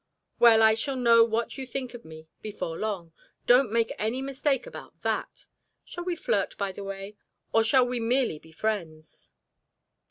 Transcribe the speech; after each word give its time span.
"Well, 0.39 0.63
I 0.63 0.73
shall 0.73 0.95
know 0.95 1.23
what 1.23 1.59
you 1.59 1.67
think 1.67 1.93
of 1.93 2.03
me 2.05 2.27
before 2.41 2.75
long 2.75 3.13
don't 3.45 3.71
make 3.71 3.93
any 3.99 4.19
mistake 4.19 4.65
about 4.65 4.99
that. 5.03 5.45
Shall 5.85 6.03
we 6.05 6.15
flirt, 6.15 6.57
by 6.57 6.71
the 6.71 6.83
way, 6.83 7.17
or 7.53 7.63
shall 7.63 7.85
we 7.85 7.99
merely 7.99 8.39
be 8.39 8.51
friends?" 8.51 9.29